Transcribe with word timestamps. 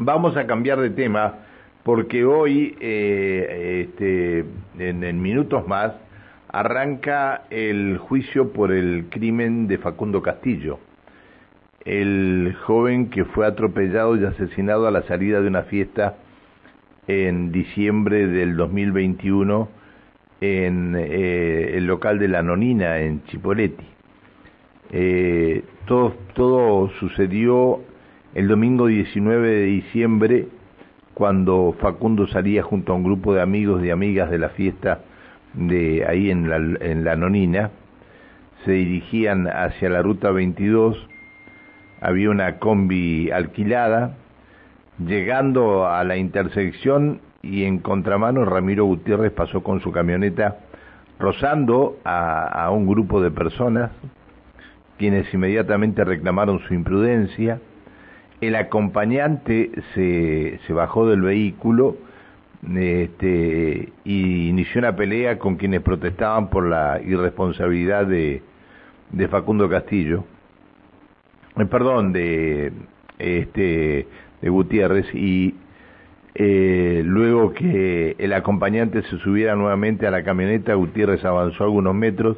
Vamos 0.00 0.36
a 0.36 0.46
cambiar 0.46 0.80
de 0.80 0.90
tema 0.90 1.34
porque 1.82 2.24
hoy, 2.24 2.76
eh, 2.80 3.86
este, 3.88 4.44
en, 4.78 5.22
minutos 5.22 5.66
más, 5.66 5.92
arranca 6.48 7.42
el 7.50 7.98
juicio 7.98 8.52
por 8.52 8.70
el 8.70 9.06
crimen 9.10 9.66
de 9.66 9.78
Facundo 9.78 10.22
Castillo, 10.22 10.78
el 11.84 12.54
joven 12.64 13.10
que 13.10 13.24
fue 13.24 13.46
atropellado 13.46 14.16
y 14.16 14.24
asesinado 14.24 14.86
a 14.86 14.92
la 14.92 15.02
salida 15.02 15.40
de 15.40 15.48
una 15.48 15.62
fiesta 15.62 16.16
en 17.08 17.50
diciembre 17.50 18.28
del 18.28 18.56
2021 18.56 19.68
en 20.40 20.94
eh, 20.96 21.76
el 21.76 21.86
local 21.86 22.20
de 22.20 22.28
la 22.28 22.42
Nonina 22.42 22.98
en 23.00 23.24
Chipoletti. 23.24 23.86
Eh, 24.92 25.64
todo, 25.86 26.14
todo 26.34 26.90
sucedió 27.00 27.80
el 28.34 28.48
domingo 28.48 28.86
19 28.86 29.48
de 29.48 29.64
diciembre 29.64 30.48
cuando 31.14 31.74
Facundo 31.80 32.26
salía 32.28 32.62
junto 32.62 32.92
a 32.92 32.96
un 32.96 33.02
grupo 33.02 33.34
de 33.34 33.40
amigos 33.40 33.82
y 33.82 33.90
amigas 33.90 34.30
de 34.30 34.38
la 34.38 34.50
fiesta 34.50 35.00
de 35.54 36.06
ahí 36.06 36.30
en 36.30 36.48
la, 36.48 36.56
en 36.56 37.04
la 37.04 37.16
Nonina, 37.16 37.70
se 38.64 38.72
dirigían 38.72 39.48
hacia 39.48 39.88
la 39.88 40.02
ruta 40.02 40.30
22, 40.30 41.08
había 42.00 42.30
una 42.30 42.58
combi 42.58 43.30
alquilada, 43.30 44.14
llegando 45.04 45.88
a 45.88 46.04
la 46.04 46.16
intersección 46.16 47.20
y 47.42 47.64
en 47.64 47.78
contramano 47.78 48.44
Ramiro 48.44 48.84
Gutiérrez 48.84 49.32
pasó 49.32 49.62
con 49.62 49.80
su 49.80 49.90
camioneta 49.90 50.58
rozando 51.18 51.98
a, 52.04 52.64
a 52.64 52.70
un 52.70 52.86
grupo 52.86 53.20
de 53.20 53.30
personas, 53.30 53.90
quienes 54.98 55.32
inmediatamente 55.32 56.04
reclamaron 56.04 56.60
su 56.60 56.74
imprudencia, 56.74 57.60
el 58.40 58.54
acompañante 58.54 59.70
se, 59.94 60.72
bajó 60.72 61.08
del 61.08 61.22
vehículo, 61.22 61.96
este, 62.74 63.92
y 64.04 64.48
inició 64.48 64.80
una 64.80 64.96
pelea 64.96 65.38
con 65.38 65.56
quienes 65.56 65.80
protestaban 65.80 66.50
por 66.50 66.66
la 66.66 67.00
irresponsabilidad 67.04 68.06
de, 68.06 68.42
Facundo 69.30 69.68
Castillo, 69.68 70.24
eh, 71.56 71.66
perdón, 71.66 72.12
de, 72.12 72.72
este, 73.18 74.06
de 74.40 74.48
Gutiérrez, 74.48 75.12
y 75.14 75.54
eh, 76.34 77.02
luego 77.04 77.52
que 77.52 78.14
el 78.18 78.32
acompañante 78.32 79.02
se 79.02 79.18
subiera 79.18 79.56
nuevamente 79.56 80.06
a 80.06 80.10
la 80.12 80.22
camioneta, 80.22 80.74
Gutiérrez 80.74 81.24
avanzó 81.24 81.64
algunos 81.64 81.94
metros, 81.94 82.36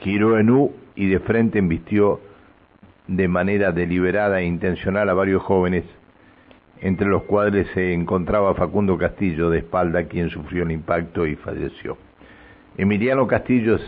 giró 0.00 0.38
en 0.38 0.50
U 0.50 0.72
y 0.96 1.06
de 1.06 1.20
frente 1.20 1.60
embistió 1.60 2.20
de 3.06 3.28
manera 3.28 3.72
deliberada 3.72 4.40
e 4.40 4.44
intencional 4.44 5.08
a 5.08 5.14
varios 5.14 5.42
jóvenes 5.42 5.84
entre 6.80 7.06
los 7.06 7.24
cuales 7.24 7.66
se 7.74 7.92
encontraba 7.92 8.54
Facundo 8.54 8.96
Castillo 8.96 9.50
de 9.50 9.58
espalda, 9.58 10.04
quien 10.04 10.30
sufrió 10.30 10.62
el 10.62 10.70
impacto 10.70 11.26
y 11.26 11.36
falleció. 11.36 11.98
Emiliano 12.76 13.26
Castillo 13.26 13.76
es 13.76 13.82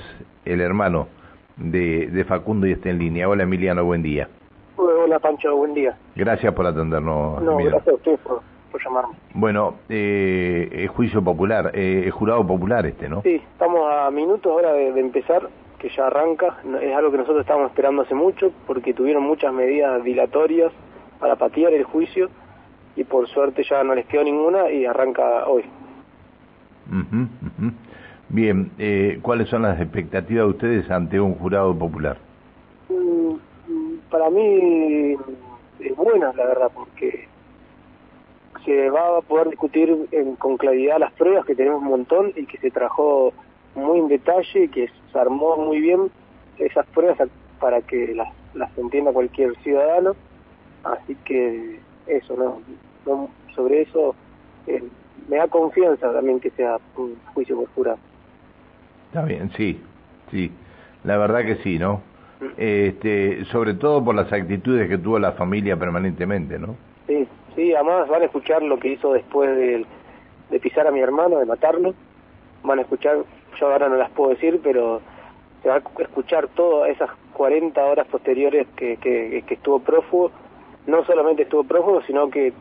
el 0.44 0.60
hermano 0.60 1.08
de, 1.56 2.08
de 2.08 2.24
Facundo 2.24 2.66
y 2.66 2.72
está 2.72 2.90
en 2.90 2.98
línea. 2.98 3.28
Hola 3.28 3.44
Emiliano, 3.44 3.84
buen 3.84 4.02
día. 4.02 4.28
Hola 4.76 5.18
Pancho, 5.18 5.56
buen 5.56 5.74
día. 5.74 5.96
Gracias 6.14 6.52
por 6.54 6.66
atendernos. 6.66 7.42
No, 7.42 7.56
gracias 7.56 7.88
a 7.88 7.94
usted 7.94 8.18
por, 8.18 8.42
por 8.70 8.84
llamarme. 8.84 9.14
Bueno, 9.34 9.74
eh, 9.88 10.68
es 10.72 10.90
juicio 10.90 11.22
popular, 11.22 11.70
eh, 11.74 12.04
es 12.06 12.12
jurado 12.12 12.46
popular 12.46 12.84
este, 12.86 13.08
¿no? 13.08 13.22
Sí, 13.22 13.36
estamos 13.36 13.80
a 13.90 14.10
minutos 14.10 14.50
ahora 14.50 14.72
de, 14.72 14.92
de 14.92 15.00
empezar, 15.00 15.48
que 15.82 15.90
ya 15.90 16.06
arranca. 16.06 16.58
Es 16.80 16.94
algo 16.94 17.10
que 17.10 17.18
nosotros 17.18 17.40
estábamos 17.42 17.70
esperando 17.70 18.02
hace 18.02 18.14
mucho, 18.14 18.52
porque 18.66 18.94
tuvieron 18.94 19.24
muchas 19.24 19.52
medidas 19.52 20.02
dilatorias 20.04 20.72
para 21.18 21.34
patear 21.36 21.74
el 21.74 21.82
juicio 21.84 22.30
y 22.94 23.02
por 23.04 23.28
suerte 23.28 23.64
ya 23.68 23.82
no 23.82 23.94
les 23.94 24.06
quedó 24.06 24.22
ninguna 24.22 24.70
y 24.70 24.86
arranca 24.86 25.46
hoy. 25.48 25.64
Ujú, 26.88 27.22
ujú. 27.22 27.72
Bien, 28.28 28.70
eh, 28.78 29.18
¿cuáles 29.22 29.48
son 29.48 29.62
las 29.62 29.80
expectativas 29.80 30.44
de 30.44 30.50
ustedes 30.50 30.90
ante 30.90 31.20
un 31.20 31.34
jurado 31.34 31.76
popular? 31.76 32.16
Mm, 32.88 33.34
Para 34.10 34.28
mí 34.30 35.16
es 35.80 35.96
buena, 35.96 36.32
la 36.34 36.44
verdad, 36.44 36.70
porque 36.74 37.28
se 38.64 38.90
va 38.90 39.18
a 39.18 39.22
poder 39.22 39.48
discutir 39.48 40.06
en- 40.12 40.36
con 40.36 40.56
claridad 40.58 40.98
las 40.98 41.12
pruebas, 41.14 41.44
que 41.46 41.54
tenemos 41.54 41.80
un 41.82 41.88
montón 41.88 42.32
y 42.36 42.46
que 42.46 42.58
se 42.58 42.70
trabajó 42.70 43.32
muy 43.74 43.98
en 44.00 44.08
detalle 44.08 44.64
y 44.64 44.68
que 44.68 44.88
se 45.12 45.18
armó 45.18 45.56
muy 45.56 45.80
bien 45.80 46.10
esas 46.58 46.86
pruebas 46.88 47.28
para 47.60 47.80
que 47.82 48.14
las, 48.14 48.28
las 48.54 48.76
entienda 48.78 49.12
cualquier 49.12 49.54
ciudadano. 49.62 50.14
Así 50.84 51.16
que 51.24 51.80
eso, 52.06 52.36
¿no? 52.36 52.60
No- 53.06 53.28
sobre 53.54 53.82
eso 53.82 54.14
eh, 54.66 54.82
me 55.28 55.36
da 55.36 55.46
confianza 55.48 56.12
también 56.12 56.40
que 56.40 56.50
sea 56.50 56.78
un 56.96 57.16
juicio 57.34 57.56
por 57.56 57.68
jurado. 57.74 57.98
Está 59.08 59.22
bien, 59.24 59.50
sí, 59.56 59.78
sí, 60.30 60.50
la 61.04 61.18
verdad 61.18 61.44
que 61.44 61.56
sí, 61.56 61.78
¿no? 61.78 62.00
Este, 62.56 63.44
sobre 63.46 63.74
todo 63.74 64.04
por 64.04 64.14
las 64.14 64.32
actitudes 64.32 64.88
que 64.88 64.98
tuvo 64.98 65.18
la 65.18 65.32
familia 65.32 65.76
permanentemente, 65.76 66.58
¿no? 66.58 66.74
Sí, 67.06 67.26
sí, 67.54 67.74
además 67.74 68.08
van 68.08 68.22
a 68.22 68.26
escuchar 68.26 68.62
lo 68.62 68.78
que 68.78 68.88
hizo 68.88 69.12
después 69.12 69.54
de, 69.56 69.84
de 70.50 70.60
pisar 70.60 70.86
a 70.86 70.90
mi 70.90 71.00
hermano, 71.00 71.38
de 71.38 71.46
matarlo. 71.46 71.94
Van 72.64 72.78
a 72.78 72.82
escuchar, 72.82 73.18
yo 73.58 73.72
ahora 73.72 73.88
no 73.88 73.96
las 73.96 74.10
puedo 74.10 74.30
decir, 74.30 74.60
pero 74.62 75.00
se 75.62 75.68
va 75.68 75.76
a 75.76 76.02
escuchar 76.02 76.48
todas 76.48 76.90
esas 76.90 77.10
40 77.34 77.82
horas 77.84 78.06
posteriores 78.08 78.66
que, 78.76 78.96
que, 78.96 79.42
que 79.46 79.54
estuvo 79.54 79.78
prófugo. 79.80 80.30
No 80.86 81.04
solamente 81.04 81.42
estuvo 81.42 81.64
prófugo, 81.64 82.02
sino 82.02 82.28
que 82.30 82.52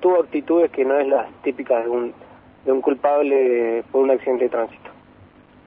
tuvo 0.00 0.20
actitudes 0.20 0.70
que 0.70 0.84
no 0.84 0.98
es 0.98 1.06
las 1.06 1.30
típicas 1.42 1.84
de 1.84 1.90
un, 1.90 2.12
de 2.64 2.72
un 2.72 2.80
culpable 2.80 3.84
por 3.92 4.02
un 4.02 4.10
accidente 4.10 4.44
de 4.44 4.50
tránsito. 4.50 4.90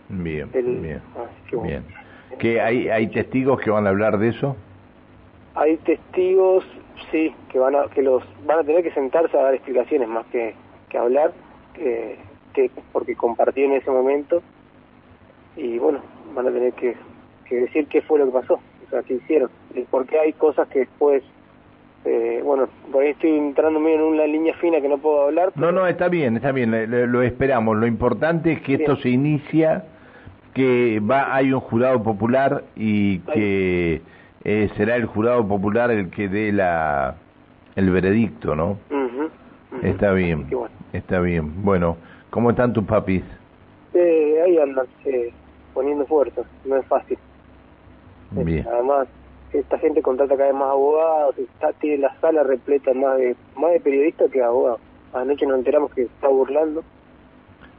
Bien, 0.09 0.49
El- 0.53 0.79
bien, 0.81 1.01
que 1.49 1.55
bueno. 1.55 1.69
bien. 1.69 1.83
¿Que 2.39 2.59
hay, 2.61 2.89
hay 2.89 3.07
testigos 3.07 3.59
que 3.61 3.69
van 3.69 3.85
a 3.87 3.89
hablar 3.91 4.17
de 4.17 4.29
eso? 4.29 4.55
Hay 5.55 5.77
testigos, 5.77 6.65
sí, 7.11 7.33
que 7.49 7.59
van 7.59 7.75
a 7.75 7.87
que 7.87 8.01
los 8.01 8.23
van 8.45 8.59
a 8.59 8.63
tener 8.63 8.83
que 8.83 8.91
sentarse 8.91 9.37
a 9.37 9.43
dar 9.43 9.53
explicaciones 9.53 10.07
más 10.09 10.25
que, 10.27 10.53
que 10.89 10.97
hablar, 10.97 11.31
que, 11.73 12.17
que 12.55 12.71
porque 12.91 13.15
compartí 13.15 13.63
en 13.63 13.73
ese 13.73 13.91
momento 13.91 14.41
y 15.55 15.77
bueno, 15.77 15.99
van 16.33 16.47
a 16.47 16.51
tener 16.51 16.73
que, 16.73 16.95
que 17.47 17.55
decir 17.55 17.87
qué 17.87 18.01
fue 18.01 18.19
lo 18.19 18.25
que 18.25 18.31
pasó, 18.31 18.55
o 18.55 18.89
sea, 18.89 19.03
qué 19.03 19.15
hicieron, 19.15 19.49
y 19.73 19.81
por 19.81 20.05
qué 20.05 20.19
hay 20.19 20.33
cosas 20.33 20.67
que 20.69 20.79
después, 20.79 21.23
eh, 22.05 22.41
bueno, 22.43 22.67
por 22.91 23.03
ahí 23.03 23.11
estoy 23.11 23.31
entrando 23.37 23.79
medio 23.79 23.95
en 23.97 24.01
una 24.03 24.25
línea 24.25 24.53
fina 24.55 24.81
que 24.81 24.89
no 24.89 24.97
puedo 24.97 25.23
hablar. 25.25 25.51
No, 25.55 25.71
no, 25.71 25.87
está 25.87 26.07
bien, 26.09 26.35
está 26.37 26.51
bien, 26.51 26.71
le- 26.71 27.07
lo 27.07 27.21
esperamos. 27.21 27.77
Lo 27.77 27.87
importante 27.87 28.51
es 28.53 28.61
que 28.61 28.75
esto 28.75 28.95
se 28.97 29.09
inicia, 29.09 29.85
que 30.53 30.99
va 30.99 31.33
hay 31.35 31.51
un 31.53 31.59
jurado 31.61 32.01
popular 32.03 32.63
y 32.75 33.19
que 33.19 34.01
eh, 34.43 34.69
será 34.77 34.95
el 34.95 35.05
jurado 35.05 35.47
popular 35.47 35.91
el 35.91 36.09
que 36.09 36.27
dé 36.29 36.51
la 36.51 37.15
el 37.75 37.89
veredicto, 37.89 38.55
¿no? 38.55 38.77
Ujú. 38.89 39.29
Está 39.81 40.13
bien, 40.13 40.47
bueno. 40.49 40.69
está 40.93 41.19
bien. 41.19 41.63
Bueno, 41.63 41.97
¿cómo 42.35 42.49
están 42.49 42.73
tus 42.73 42.83
papis? 42.83 43.23
Eh, 43.93 44.41
ahí 44.45 44.57
andan 44.57 44.85
eh, 45.05 45.31
poniendo 45.73 46.05
fuerza, 46.05 46.41
no 46.65 46.75
es 46.75 46.85
fácil. 46.85 47.17
Bien. 48.31 48.67
Además, 48.67 49.07
esta 49.53 49.79
gente 49.79 50.01
contrata 50.01 50.35
cada 50.35 50.49
vez 50.49 50.59
más 50.59 50.69
abogados, 50.69 51.37
está, 51.39 51.71
tiene 51.79 51.99
la 51.99 52.13
sala 52.19 52.43
repleta 52.43 52.93
más 52.93 53.17
de 53.19 53.37
más 53.55 53.71
de 53.71 53.79
periodistas 53.79 54.29
que 54.31 54.39
de 54.39 54.43
abogados. 54.45 54.81
Anoche 55.13 55.45
nos 55.45 55.59
enteramos 55.59 55.93
que 55.93 56.01
está 56.01 56.27
burlando. 56.27 56.83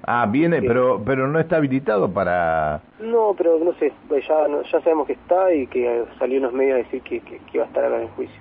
Ah, 0.05 0.27
viene, 0.27 0.63
pero 0.63 1.03
pero 1.05 1.29
no 1.29 1.39
está 1.39 1.57
habilitado 1.57 2.11
para... 2.11 2.81
No, 2.99 3.35
pero 3.37 3.59
no 3.59 3.75
sé, 3.75 3.93
pues 4.09 4.27
ya 4.27 4.49
no- 4.49 4.63
ya 4.63 4.81
sabemos 4.81 5.07
que 5.07 5.13
está 5.15 5.53
y 5.53 5.67
que 5.67 6.05
salió 6.19 6.39
unos 6.39 6.55
medios 6.55 6.77
a 6.77 6.79
decir 6.79 7.03
que, 7.03 7.21
que, 7.21 7.37
que 7.41 7.51
iba 7.59 7.65
a 7.65 7.67
estar 7.67 7.85
acá 7.85 7.97
en 7.97 8.03
el 8.05 8.09
juicio. 8.11 8.41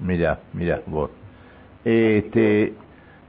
Mirá, 0.00 0.40
mirá, 0.52 0.80
vos. 0.86 1.10
Este, 1.84 2.72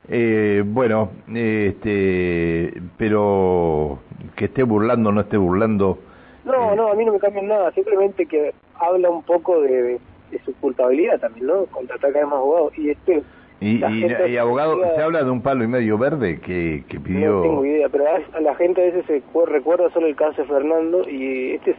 eh, 0.10 0.64
bueno, 0.66 1.10
este, 1.34 2.74
pero 2.98 4.00
que 4.36 4.46
esté 4.46 4.64
burlando 4.64 5.10
o 5.10 5.12
no 5.12 5.22
esté 5.22 5.38
burlando, 5.38 5.98
No, 6.46 6.76
no, 6.76 6.92
a 6.92 6.96
mí 6.96 7.04
no 7.06 7.14
me 7.14 7.20
cambian 7.20 7.48
nada, 7.48 7.72
simplemente 7.72 8.26
que 8.26 8.54
habla 8.80 9.10
un 9.10 9.24
poco 9.24 9.62
de, 9.62 9.82
de, 9.84 10.00
de 10.32 10.40
su 10.46 10.54
culpabilidad 10.56 11.20
también, 11.20 11.48
¿no? 11.48 11.66
Contratar 11.66 12.12
cada 12.12 12.24
vez 12.26 12.30
más 12.32 12.40
abogados. 12.40 12.78
Y 12.78 12.90
este, 12.92 13.24
y, 13.60 13.84
y, 14.30 14.38
abogado, 14.38 14.78
se 14.96 15.02
habla 15.02 15.24
de 15.24 15.32
un 15.32 15.42
palo 15.42 15.64
y 15.64 15.68
medio 15.68 15.98
verde 15.98 16.40
que, 16.40 16.84
que 16.88 17.00
pidió... 17.00 17.32
No 17.38 17.42
tengo 17.42 17.66
idea, 17.66 17.90
pero 17.90 18.06
a, 18.08 18.40
la 18.40 18.54
gente 18.56 18.82
a 18.82 18.86
veces 18.86 19.06
se 19.08 19.22
cu- 19.22 19.46
recuerda 19.48 19.90
solo 19.92 20.06
el 20.08 20.16
caso 20.16 20.42
de 20.44 20.48
Fernando 20.48 21.10
y 21.10 21.54
este 21.54 21.72
es- 21.72 21.78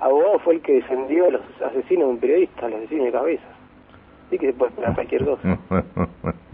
abogado 0.00 0.38
fue 0.40 0.54
el 0.54 0.60
que 0.62 0.72
defendió 0.74 1.26
a 1.26 1.30
los 1.30 1.42
asesinos 1.62 2.06
de 2.08 2.12
un 2.14 2.18
periodista, 2.18 2.66
a 2.66 2.68
los 2.70 2.78
asesinos 2.80 3.04
de 3.06 3.12
cabeza. 3.12 3.44
Así 4.26 4.38
que 4.38 4.46
se 4.46 4.52
puede 4.54 4.70
esperar 4.70 4.94
cualquier 4.94 5.24
cosa. 5.26 5.58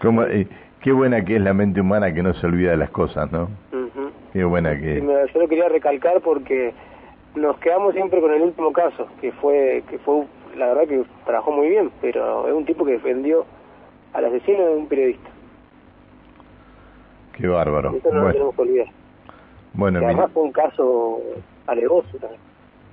Cómo- 0.00 0.22
eh, 0.24 0.46
qué 0.80 0.92
buena 0.92 1.24
que 1.24 1.36
es 1.36 1.42
la 1.42 1.54
mente 1.54 1.80
humana 1.80 2.12
que 2.12 2.22
no 2.22 2.34
se 2.34 2.46
olvida 2.46 2.70
de 2.72 2.76
las 2.76 2.90
cosas, 2.90 3.30
¿no? 3.32 3.44
Ujú. 3.72 4.10
Qué 4.32 4.44
buena 4.44 4.78
que... 4.78 5.00
me- 5.00 5.26
yo 5.32 5.40
lo 5.40 5.48
quería 5.48 5.68
recalcar 5.68 6.20
porque 6.20 6.72
nos 7.34 7.58
quedamos 7.58 7.94
siempre 7.94 8.20
con 8.20 8.32
el 8.32 8.42
último 8.42 8.72
caso, 8.72 9.06
que 9.20 9.32
fue 9.32 9.82
que 9.88 9.98
fue 9.98 10.24
la 10.56 10.66
verdad 10.68 10.88
que 10.88 11.04
trabajó 11.24 11.52
muy 11.52 11.68
bien, 11.68 11.90
pero 12.00 12.46
es 12.48 12.54
un 12.54 12.64
tipo 12.64 12.84
que 12.84 12.92
defendió 12.92 13.44
al 14.12 14.24
asesino 14.24 14.64
de 14.66 14.74
un 14.76 14.88
periodista. 14.88 15.28
Qué 17.32 17.46
bárbaro. 17.46 17.94
Eso 17.96 18.12
no 18.12 18.22
lo 18.24 18.32
tenemos 18.32 18.54
que 18.54 18.62
olvidar. 18.62 18.86
Bueno, 19.74 20.00
Que 20.00 20.06
además 20.06 20.30
fue 20.32 20.42
un 20.42 20.52
caso 20.52 21.20
alevoso 21.66 22.18
también. 22.18 22.40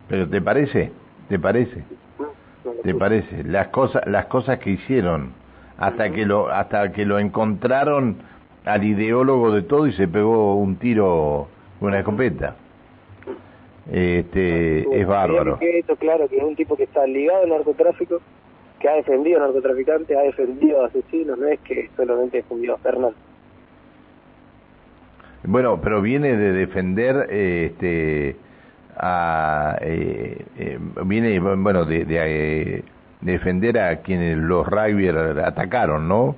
pero 0.08 0.30
¿te 0.30 0.42
parece? 0.42 0.92
¿Te 1.30 1.40
parece? 1.40 1.84
No, 2.20 2.26
no 2.66 2.74
lo 2.74 2.82
¿Te 2.82 2.94
parece? 2.94 3.44
Las 3.44 3.70
cosas, 3.70 4.06
las 4.06 4.26
cosas 4.28 4.60
que 4.60 4.72
hicieron 4.72 5.34
hasta 5.78 6.10
que 6.12 6.26
lo, 6.26 6.50
hasta 6.50 6.92
que 6.92 7.06
lo 7.06 7.20
encontraron 7.20 8.18
al 8.66 8.84
ideólogo 8.84 9.52
de 9.52 9.62
todo 9.62 9.88
y 9.88 9.94
se 9.94 10.08
pegó 10.08 10.56
un 10.56 10.78
tiro 10.78 11.48
con 11.80 11.90
una 11.90 12.00
escopeta. 12.00 12.56
Este, 13.92 14.84
Sí, 14.84 14.90
es 14.94 15.08
bárbaro. 15.08 15.60
que 15.60 15.80
esto 15.80 15.96
claro, 15.96 16.28
que 16.28 16.38
es 16.38 16.44
un 16.44 16.56
tipo 16.56 16.76
que 16.76 16.84
está 16.84 17.06
ligado 17.06 17.44
al 17.44 17.50
narcotráfico, 17.50 18.20
que 18.80 18.90
ha 18.90 18.96
defendido 18.96 19.38
a 19.38 19.46
narcotraficantes, 19.46 20.18
ha 20.18 20.22
defendido 20.22 20.84
a 20.84 20.88
asesinos, 20.88 21.38
no 21.38 21.48
es 21.48 21.60
que 21.60 21.90
solamente 21.96 22.38
defendió 22.38 22.74
a 22.74 22.78
Fernando. 22.80 23.16
Bueno, 25.44 25.80
pero 25.82 26.02
viene 26.02 26.36
de 26.36 26.52
defender, 26.54 27.28
eh, 27.30 27.70
este, 27.72 28.36
a, 28.98 29.78
eh, 29.82 30.44
eh, 30.58 30.80
viene, 31.06 31.40
bueno, 31.40 31.86
de, 31.86 32.06
de, 32.06 32.18
eh, 32.78 32.84
defender 33.26 33.78
a 33.80 33.98
quienes 34.02 34.38
los 34.38 34.66
rugby 34.68 35.08
atacaron, 35.10 36.08
¿no? 36.08 36.36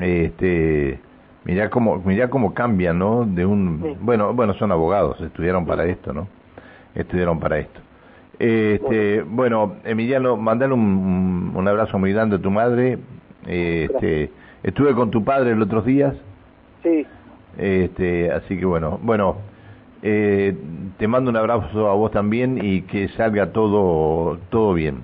Este, 0.00 0.98
mirá 1.44 1.70
cómo, 1.70 1.96
mirá 2.04 2.28
cómo 2.30 2.54
cambian, 2.54 2.98
¿no? 2.98 3.24
De 3.24 3.44
un, 3.44 3.80
Sí. 3.82 3.96
bueno, 4.00 4.32
bueno, 4.34 4.54
son 4.54 4.70
abogados, 4.72 5.20
estudiaron 5.20 5.66
para 5.66 5.84
esto, 5.86 6.12
¿no? 6.12 6.28
Estudiaron 6.94 7.38
para 7.40 7.58
esto. 7.58 7.80
Este, 8.38 9.22
bueno, 9.22 9.74
Emiliano, 9.84 10.36
mandale 10.36 10.72
un, 10.74 10.80
un- 10.80 11.52
un 11.56 11.68
abrazo 11.68 11.98
muy 11.98 12.12
grande 12.12 12.36
a 12.36 12.38
tu 12.38 12.50
madre. 12.50 12.98
Este, 13.46 14.30
estuve 14.62 14.94
con 14.94 15.10
tu 15.10 15.24
padre 15.24 15.56
los 15.56 15.66
otros 15.66 15.84
días. 15.84 16.14
Sí, 16.82 17.04
Este, 17.56 18.30
así 18.30 18.56
que 18.56 18.64
bueno, 18.64 19.00
bueno, 19.02 19.36
eh, 20.02 20.56
te 20.98 21.08
mando 21.08 21.30
un 21.30 21.36
abrazo 21.36 21.90
a 21.90 21.94
vos 21.94 22.12
también 22.12 22.60
y 22.62 22.82
que 22.82 23.08
salga 23.08 23.52
todo 23.52 24.38
todo 24.50 24.72
bien. 24.74 24.98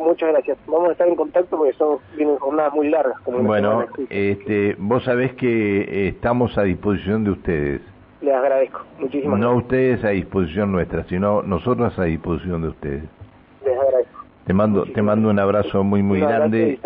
Muchas 0.00 0.30
gracias. 0.30 0.58
Vamos 0.66 0.88
a 0.88 0.92
estar 0.92 1.08
en 1.08 1.14
contacto 1.16 1.56
porque 1.56 1.72
son 1.74 1.98
vienen 2.16 2.36
jornadas 2.38 2.72
muy 2.74 2.88
largas. 2.88 3.18
Como 3.20 3.38
Bueno, 3.42 3.84
este, 4.08 4.76
vos 4.78 5.04
sabés 5.04 5.34
que 5.34 5.80
eh, 5.82 6.08
estamos 6.08 6.56
a 6.58 6.62
disposición 6.62 7.24
de 7.24 7.30
ustedes. 7.30 7.80
Les 8.20 8.34
agradezco. 8.34 8.82
Muchísimas 8.98 9.38
No 9.38 9.48
gracias. 9.50 9.64
ustedes 9.64 10.04
a 10.04 10.08
disposición 10.10 10.72
nuestra, 10.72 11.04
sino 11.04 11.42
nosotros 11.42 11.98
a 11.98 12.04
disposición 12.04 12.62
de 12.62 12.68
ustedes. 12.68 13.04
Les 13.64 13.76
agradezco. 13.78 14.20
Te 14.46 14.52
mando 14.54 14.84
te 14.84 15.00
mando 15.02 15.30
un 15.30 15.38
abrazo 15.38 15.84
muy 15.84 16.02
muy 16.02 16.18
grande 16.20 16.78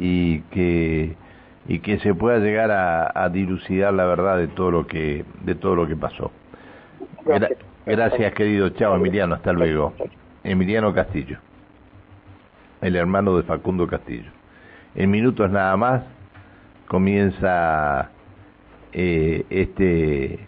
y 0.00 0.40
que 0.50 1.16
y 1.66 1.80
que 1.80 1.98
se 1.98 2.14
pueda 2.14 2.38
llegar 2.38 2.70
a, 2.70 3.12
a 3.14 3.28
dilucidar 3.28 3.92
la 3.92 4.06
verdad 4.06 4.38
de 4.38 4.48
todo 4.48 4.70
lo 4.70 4.86
que 4.86 5.24
de 5.44 5.54
todo 5.54 5.74
lo 5.76 5.86
que 5.86 5.96
pasó. 5.96 6.30
Gra- 7.24 7.40
Gracias. 7.40 7.58
gracias 7.84 8.32
querido, 8.34 8.70
chao 8.70 8.96
Emiliano, 8.96 9.34
hasta 9.34 9.52
luego. 9.52 9.92
Emiliano 10.44 10.94
Castillo, 10.94 11.38
el 12.80 12.96
hermano 12.96 13.36
de 13.36 13.42
Facundo 13.42 13.86
Castillo. 13.86 14.30
En 14.94 15.10
minutos 15.10 15.50
nada 15.50 15.76
más 15.76 16.02
comienza 16.86 18.10
eh, 18.92 19.44
este 19.50 20.40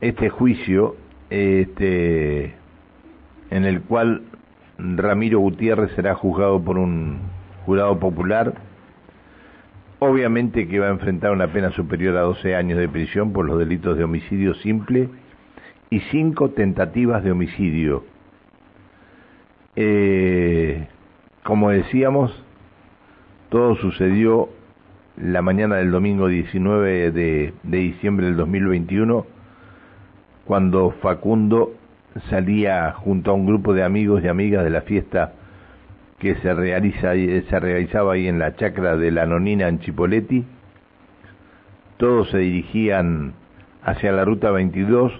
este 0.00 0.30
juicio 0.30 0.96
este 1.30 2.54
en 3.50 3.64
el 3.64 3.82
cual 3.82 4.22
Ramiro 4.78 5.40
Gutiérrez 5.40 5.92
será 5.92 6.14
juzgado 6.14 6.62
por 6.62 6.78
un 6.78 7.18
jurado 7.64 7.98
popular 7.98 8.54
obviamente 10.00 10.66
que 10.66 10.78
va 10.80 10.88
a 10.88 10.90
enfrentar 10.90 11.30
una 11.30 11.52
pena 11.52 11.70
superior 11.70 12.16
a 12.16 12.22
12 12.22 12.56
años 12.56 12.78
de 12.78 12.88
prisión 12.88 13.32
por 13.32 13.46
los 13.46 13.58
delitos 13.58 13.96
de 13.96 14.04
homicidio 14.04 14.54
simple 14.54 15.08
y 15.90 16.00
cinco 16.10 16.50
tentativas 16.50 17.22
de 17.22 17.32
homicidio. 17.32 18.04
Eh, 19.76 20.88
como 21.44 21.70
decíamos, 21.70 22.32
todo 23.50 23.76
sucedió 23.76 24.48
la 25.16 25.42
mañana 25.42 25.76
del 25.76 25.90
domingo 25.90 26.28
19 26.28 27.12
de, 27.12 27.52
diciembre 27.62 28.26
del 28.26 28.36
2021, 28.36 29.26
cuando 30.44 30.90
Facundo 31.02 31.74
salía 32.28 32.92
junto 32.92 33.30
a 33.30 33.34
un 33.34 33.46
grupo 33.46 33.74
de 33.74 33.84
amigos 33.84 34.24
y 34.24 34.28
amigas 34.28 34.64
de 34.64 34.70
la 34.70 34.82
fiesta 34.82 35.34
que 36.18 36.34
se, 36.36 36.52
realiza, 36.52 37.12
se 37.14 37.60
realizaba 37.60 38.14
ahí 38.14 38.26
en 38.26 38.38
la 38.38 38.56
chacra 38.56 38.96
de 38.96 39.10
la 39.10 39.26
Nonina 39.26 39.68
en 39.68 39.78
Chipoletti. 39.80 40.44
Todos 41.96 42.30
se 42.30 42.38
dirigían 42.38 43.34
hacia 43.82 44.12
la 44.12 44.24
ruta 44.24 44.50
22, 44.50 45.12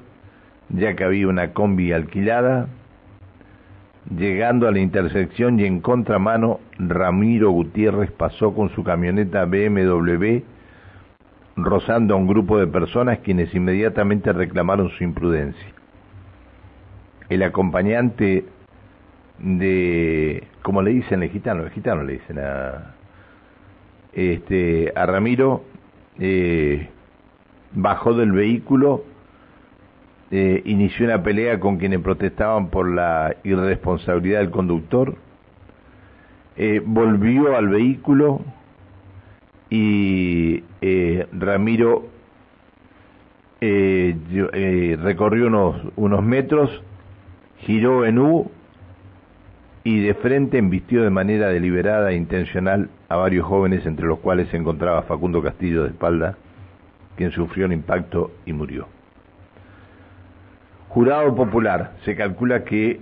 ya 0.71 0.95
que 0.97 1.05
había 1.05 1.29
una 1.29 1.53
combi 1.53 1.93
alquilada. 1.93 2.69
Llegando 4.09 4.67
a 4.67 4.73
la 4.73 4.81
intersección 4.81 5.61
y 5.61 5.65
en 5.65 5.81
contramano, 5.81 6.61
Ramiro 6.79 7.51
Gutiérrez 7.51 8.11
pasó 8.11 8.55
con 8.55 8.71
su 8.71 8.83
camioneta 8.83 9.45
BMW 9.45 10.41
rozando 11.57 12.15
a 12.15 12.17
un 12.17 12.27
grupo 12.27 12.59
de 12.59 12.67
personas 12.67 13.19
quienes 13.19 13.55
inmediatamente 13.55 14.33
reclamaron 14.33 14.89
su 14.91 15.05
imprudencia. 15.05 15.67
El 17.29 17.43
acompañante 17.43 18.45
de, 19.39 20.45
como 20.63 20.83
le 20.83 20.93
dicen 20.93 21.23
el 21.23 21.31
gitano, 21.31 21.65
el 21.65 21.71
gitano 21.71 22.03
le 22.03 22.15
dicen 22.15 22.39
a, 22.39 22.95
este, 24.13 24.93
a 24.97 25.07
Ramiro, 25.07 25.65
eh, 26.19 26.89
bajó 27.73 28.15
del 28.15 28.33
vehículo, 28.33 29.05
eh, 30.31 30.63
inició 30.65 31.07
una 31.07 31.23
pelea 31.23 31.59
con 31.59 31.79
quienes 31.79 32.01
protestaban 32.01 32.69
por 32.69 32.89
la 32.89 33.37
irresponsabilidad 33.43 34.41
del 34.41 34.51
conductor, 34.51 35.17
eh, 36.57 36.83
volvió 36.85 37.57
al 37.57 37.69
vehículo 37.69 38.41
y 39.71 40.63
eh, 40.81 41.27
Ramiro 41.33 42.07
eh, 43.61 44.99
recorrió 45.03 45.47
unos, 45.47 45.81
unos 45.97 46.23
metros, 46.23 46.83
giró 47.59 48.05
en 48.05 48.19
U 48.19 48.51
y 49.85 50.01
de 50.01 50.15
frente 50.15 50.59
embistió 50.59 51.03
de 51.03 51.11
manera 51.11 51.49
deliberada 51.49 52.11
e 52.11 52.17
intencional 52.17 52.91
a 53.09 53.17
varios 53.17 53.47
jóvenes, 53.47 53.87
entre 53.87 54.07
los 54.07 54.19
cuales 54.19 54.49
se 54.49 54.57
encontraba 54.57 55.03
Facundo 55.03 55.43
Castillo 55.43 55.85
de 55.85 55.91
espalda, 55.91 56.37
quien 57.17 57.33
sufrió 57.33 57.67
el 57.67 57.73
impacto 57.73 58.33
y 58.45 58.53
murió. 58.53 59.00
Jurado 60.91 61.33
popular, 61.37 61.93
se 62.05 62.17
calcula 62.17 62.65
que 62.65 62.99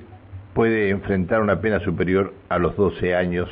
puede 0.52 0.90
enfrentar 0.90 1.40
una 1.40 1.62
pena 1.62 1.80
superior 1.80 2.34
a 2.50 2.58
los 2.58 2.76
12 2.76 3.14
años 3.14 3.48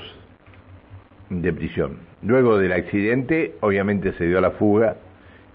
de 1.30 1.54
prisión. 1.54 2.00
Luego 2.20 2.58
del 2.58 2.72
accidente, 2.72 3.54
obviamente 3.62 4.12
se 4.12 4.26
dio 4.26 4.36
a 4.36 4.42
la 4.42 4.50
fuga 4.50 4.96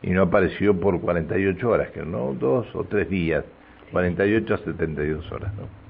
y 0.01 0.09
no 0.09 0.23
apareció 0.23 0.79
por 0.79 0.99
48 0.99 1.69
horas, 1.69 1.91
que 1.91 2.01
no 2.01 2.33
dos 2.33 2.65
o 2.73 2.83
tres 2.85 3.07
días, 3.07 3.45
48 3.91 4.51
a 4.51 4.57
72 4.57 5.31
horas, 5.31 5.53
¿no? 5.53 5.80